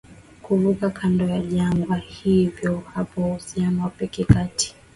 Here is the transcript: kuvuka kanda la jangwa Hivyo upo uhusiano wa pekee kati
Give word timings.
kuvuka 0.41 0.89
kanda 0.89 1.25
la 1.25 1.39
jangwa 1.39 1.95
Hivyo 1.97 2.83
upo 3.01 3.21
uhusiano 3.29 3.83
wa 3.83 3.89
pekee 3.89 4.23
kati 4.23 4.75